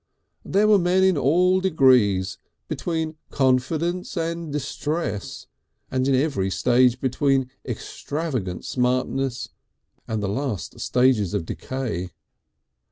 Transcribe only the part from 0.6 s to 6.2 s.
were men in all degrees between confidence and distress, and in